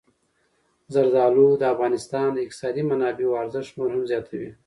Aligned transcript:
زردالو 0.93 1.47
د 1.57 1.63
افغانستان 1.73 2.27
د 2.33 2.37
اقتصادي 2.45 2.83
منابعو 2.89 3.39
ارزښت 3.41 3.71
نور 3.77 3.89
هم 3.93 4.03
زیاتوي. 4.11 4.49